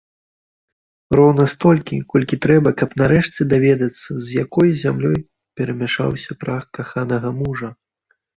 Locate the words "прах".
6.47-6.63